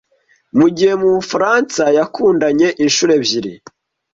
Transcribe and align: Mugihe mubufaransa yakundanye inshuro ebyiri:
Mugihe 0.57 0.93
mubufaransa 1.01 1.83
yakundanye 1.97 2.67
inshuro 2.83 3.11
ebyiri: 3.19 3.53